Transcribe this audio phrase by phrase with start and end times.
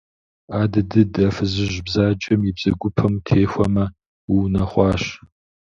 [0.61, 3.85] Адыдыд, а фызыжь бзаджэм и бзэгупэм утехуамэ,
[4.31, 5.03] уунэхъуащ.